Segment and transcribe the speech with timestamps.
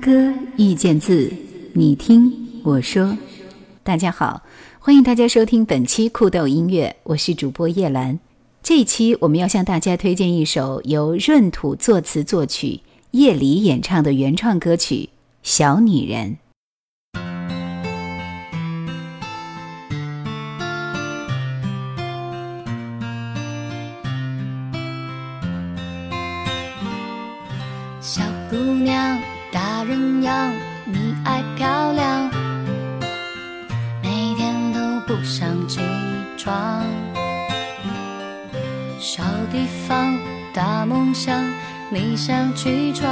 [0.00, 1.32] 歌遇见字，
[1.74, 3.16] 你听我说。
[3.82, 4.42] 大家好，
[4.78, 8.18] 欢迎大家收听本期酷豆音乐，我是主播叶兰。
[8.62, 12.80] 这一期我们要向大家推荐一首由闰土作词作曲、
[13.12, 14.94] 叶里演唱的原创歌曲
[15.42, 16.30] 《小女人》。
[28.00, 29.18] 小姑娘，
[29.84, 30.52] 人样，
[30.84, 32.30] 你爱漂亮，
[34.02, 35.80] 每天都不想起
[36.36, 36.84] 床。
[39.00, 40.16] 小地方，
[40.54, 41.44] 大梦想，
[41.90, 43.08] 你想去闯，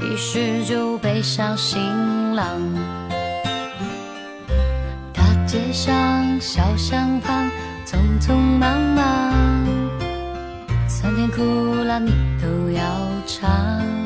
[0.00, 2.44] 一试就背上行囊。
[5.12, 7.48] 大街上，小巷旁，
[7.86, 9.32] 匆匆忙忙，
[10.88, 12.10] 酸甜苦辣你
[12.42, 12.82] 都要
[13.26, 14.03] 尝。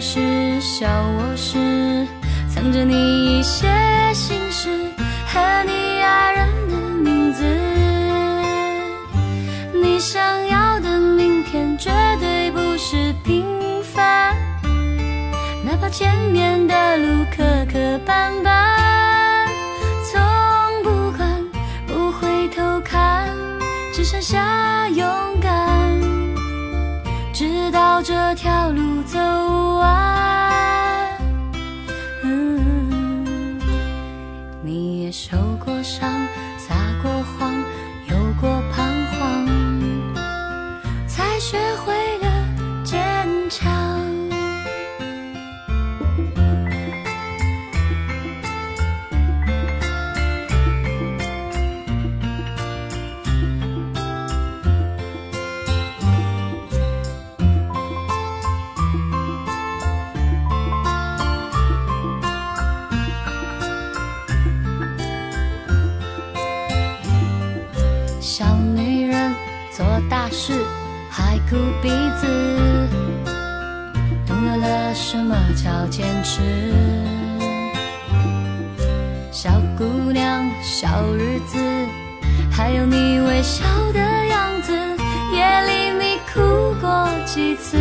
[0.00, 2.06] 是，小卧室，
[2.48, 3.68] 藏着你一些
[4.14, 4.90] 心事
[5.26, 7.44] 和你爱人的名字。
[9.74, 13.44] 你想要的明天绝对不是平
[13.82, 14.34] 凡，
[15.62, 19.46] 哪怕前面的路磕磕绊绊，
[20.10, 21.44] 从不管，
[21.86, 23.28] 不回头看，
[23.92, 25.06] 只剩下勇
[25.42, 26.00] 敢，
[27.34, 28.59] 直到这条
[35.98, 36.19] 上
[68.20, 68.44] 小
[68.76, 69.34] 女人
[69.72, 70.52] 做大事
[71.08, 71.88] 还哭鼻
[72.20, 72.26] 子，
[74.26, 76.42] 懂得了什么叫坚持。
[79.32, 81.56] 小姑娘，小日子，
[82.52, 83.64] 还有你微笑
[83.94, 84.72] 的样子，
[85.32, 87.78] 夜里你哭过几次？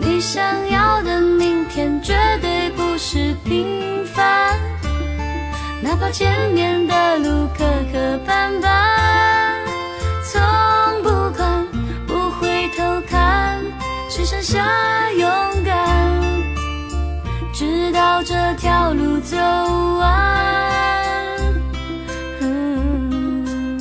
[0.00, 3.89] 你想要的明天绝对不是平。
[6.00, 7.62] 哪怕前面的路磕
[7.92, 9.60] 磕绊绊，
[10.24, 10.40] 从
[11.02, 11.66] 不管，
[12.06, 13.62] 不回头看，
[14.08, 14.64] 只剩下
[15.12, 15.28] 勇
[15.62, 16.10] 敢，
[17.52, 19.36] 直到这条路走
[19.98, 21.36] 完。
[22.40, 23.78] 嗯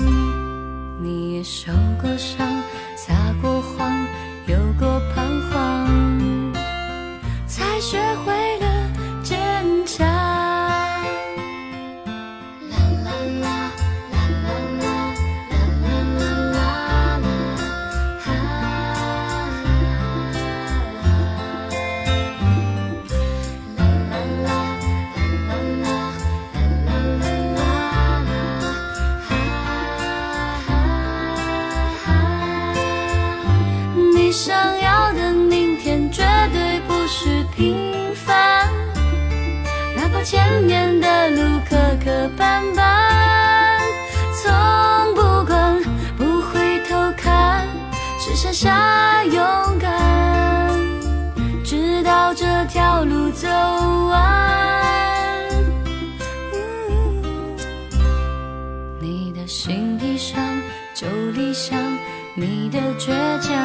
[1.02, 2.46] 你也受过伤，
[2.98, 3.90] 撒过谎，
[4.46, 6.54] 有过彷徨，
[7.48, 8.29] 才学会
[40.70, 41.76] 怕前的路磕
[42.06, 42.80] 磕绊绊，
[44.36, 44.54] 从
[45.16, 45.82] 不管，
[46.16, 47.66] 不回头看，
[48.20, 49.44] 只剩下勇
[49.80, 50.80] 敢，
[51.66, 55.50] 直到这条路走完。
[56.54, 57.58] 嗯
[59.00, 60.40] 你的心地上
[60.94, 61.80] 就理想，
[62.36, 63.10] 你的倔
[63.42, 63.56] 强，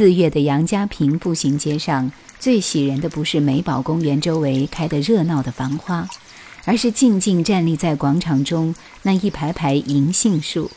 [0.00, 6.08] 四月的杨家坪步行街上，最喜人的不是美宝公园周围开得热闹的繁花，
[6.64, 10.70] 而是静静站立在广场中那一排排银杏树。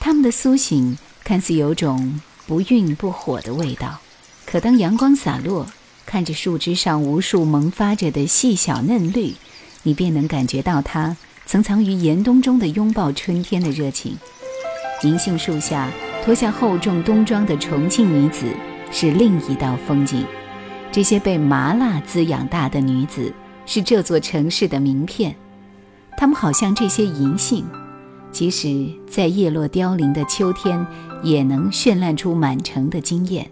[0.00, 4.00] 它们的苏醒看似有种不愠不火的味道，
[4.44, 5.64] 可当阳光洒落，
[6.04, 9.34] 看着树枝上无数萌发着的细小嫩绿，
[9.84, 11.16] 你便能感觉到它
[11.46, 14.18] 曾藏于严冬中的拥抱春天的热情。
[15.04, 15.88] 银杏树下
[16.28, 18.44] 脱下厚重冬装的重庆女子
[18.90, 20.26] 是另一道风景。
[20.92, 23.32] 这些被麻辣滋养大的女子，
[23.64, 25.34] 是这座城市的名片。
[26.18, 27.64] 她们好像这些银杏，
[28.30, 30.86] 即使在叶落凋零的秋天，
[31.22, 33.46] 也能绚烂出满城的惊艳；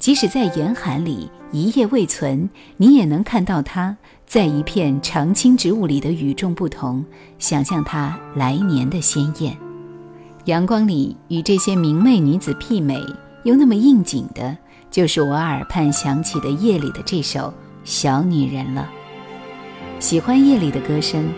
[0.00, 7.04] 即使在严寒里一夜未存，你也能看到它在一片常青植物里的与众不同，
[7.38, 9.56] 想象它来年的鲜艳。
[10.44, 13.04] 阳光里与这些明媚女子媲美，
[13.42, 14.56] 又那么应景的，
[14.90, 17.40] 就是我耳畔响起的夜里的这首
[17.84, 18.88] 《小女人》了。
[20.00, 21.28] 喜欢夜里的歌声，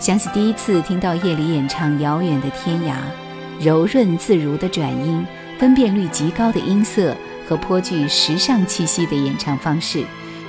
[0.00, 2.94] 想起第一次听到夜里演唱《遥远的天涯》，
[3.64, 5.24] 柔润自如的转音，
[5.58, 7.16] 分辨率极高的音色
[7.46, 10.04] 和颇具时尚气息的演唱方式，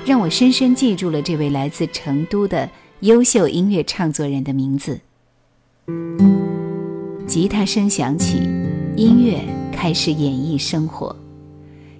[0.06, 2.70] 让我深深记住了这位来自成都的
[3.02, 5.00] 优秀音乐唱作人的名字。
[7.30, 8.40] 吉他声响起，
[8.96, 9.40] 音乐
[9.72, 11.16] 开始演绎生活。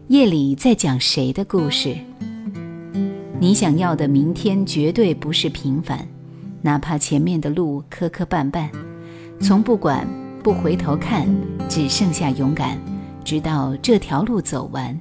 [0.08, 1.96] 夜里在讲谁的故事？
[3.40, 6.08] 你想要的明天绝对不是平凡，
[6.64, 8.70] 哪怕前面的路磕磕绊绊，
[9.40, 10.08] 从不管
[10.42, 11.28] 不回头看，
[11.70, 12.80] 只剩下勇敢，
[13.24, 15.00] 直到这条路走完。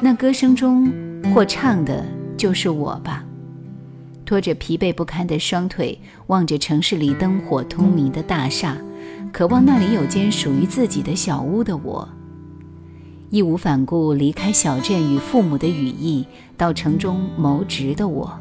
[0.00, 0.90] 那歌声中
[1.34, 2.02] 或唱的
[2.38, 3.22] 就是我吧。
[4.24, 8.74] 拖着疲惫不堪的双腿，望着城市里灯火通明的大厦。
[9.34, 12.08] 渴望那里有间属于自己的小屋的我，
[13.30, 16.24] 义无反顾离开小镇与父母的羽翼，
[16.56, 18.32] 到城中谋职的我，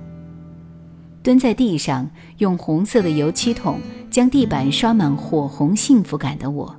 [1.24, 2.08] 蹲在地上
[2.38, 3.80] 用红色的油漆桶
[4.12, 6.76] 将地板刷满火红幸福感的我，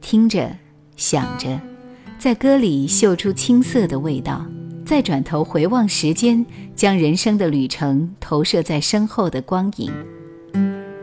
[0.00, 0.50] 听着
[0.96, 1.60] 想着，
[2.18, 4.46] 在歌里嗅出青涩的味道，
[4.86, 9.92] 再转头回望时间，将人生的旅程投射在身后的光影。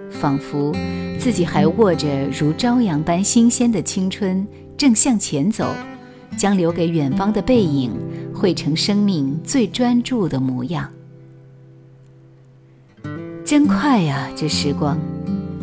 [0.09, 0.71] 仿佛
[1.25, 4.45] 自己还握着如朝阳般新鲜的青春，
[4.77, 5.73] 正向前走，
[6.37, 7.91] 将留给远方的背影
[8.31, 10.87] 绘成生命最专注的模样。
[13.43, 14.99] 真快呀，这时光！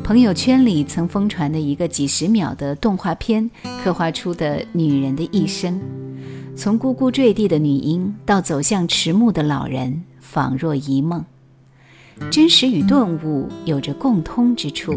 [0.03, 3.49] 朋友圈里曾疯传的一个几十秒的动画片，
[3.85, 5.81] 刻画出的女人的一生，
[6.57, 11.25] 从呱呱坠地的女婴到走向迟暮的老人，仿若一梦。
[12.31, 14.95] 真实与顿悟有着共通之处，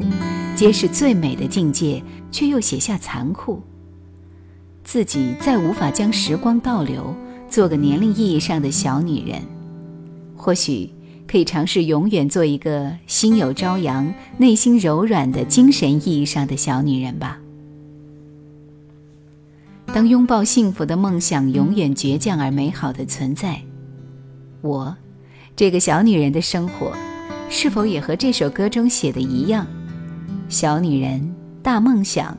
[0.56, 2.02] 皆是最美的境界，
[2.32, 3.62] 却又写下残酷。
[4.84, 7.16] 自己再无法将时光倒流，
[7.50, 9.42] 做个年龄意义上的小女人，
[10.36, 10.90] 或许
[11.28, 17.40] 可以尝试永远做一个心有朝阳、内心柔软的精神意义上的小女人吧。
[19.88, 23.62] 当拥抱幸福的梦想永远倔强而美好的存在，
[24.62, 24.96] 我。
[25.56, 26.94] 这个小女人的生活，
[27.50, 29.66] 是否也和这首歌中写的一样？
[30.50, 32.38] 小女人大梦想，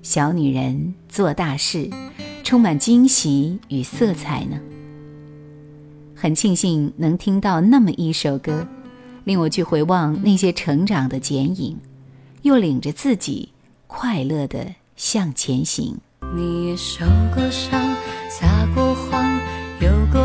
[0.00, 1.90] 小女人做大事，
[2.44, 4.60] 充满惊喜与色彩呢？
[6.14, 8.64] 很庆幸能听到那么一首歌，
[9.24, 11.76] 令我去回望那些成长的剪影，
[12.42, 13.48] 又领着自己
[13.88, 15.98] 快乐的向前行。
[16.36, 17.04] 你受
[17.34, 17.82] 过伤，
[18.30, 19.20] 撒过谎，
[19.80, 20.21] 有过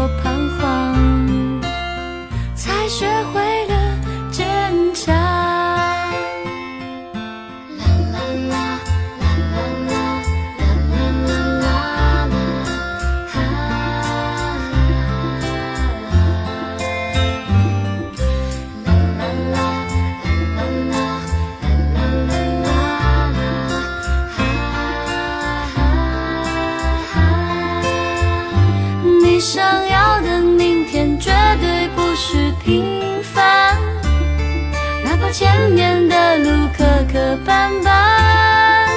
[37.27, 38.87] 的斑斑，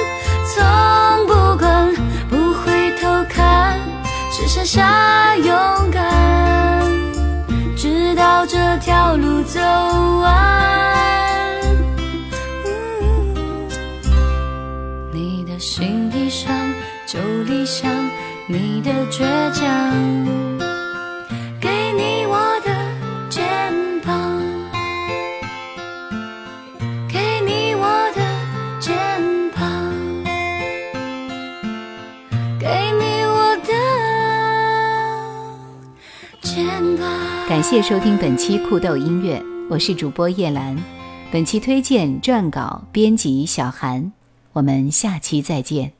[0.47, 1.93] 从不管
[2.29, 3.77] 不回头看，
[4.31, 5.53] 只剩下勇
[5.91, 6.01] 敢，
[7.75, 9.59] 直到这条路走
[10.21, 10.60] 完。
[37.61, 39.39] 感谢收听本期酷豆音乐，
[39.69, 40.75] 我是主播叶兰。
[41.31, 44.11] 本期推荐、撰稿、编辑小韩，
[44.53, 45.93] 我们下期再见。